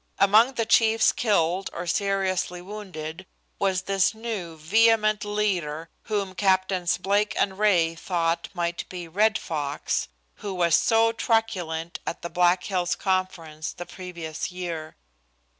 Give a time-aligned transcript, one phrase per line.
[0.17, 3.27] Among the chiefs killed or seriously wounded
[3.59, 10.07] was this new, vehement leader whom Captains Blake and Ray thought might be Red Fox,
[10.37, 14.97] who was so truculent at the Black Hills conference the previous year.